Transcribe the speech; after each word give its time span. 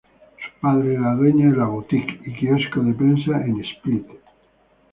Su 0.35 0.61
padre 0.61 0.95
era 0.95 1.13
dueño 1.13 1.51
de 1.51 1.57
la 1.57 1.65
boutique 1.65 2.21
y 2.25 2.33
quiosco 2.33 2.79
de 2.81 2.91
prensa 2.95 3.39
en 3.45 3.63
Split. 3.63 4.07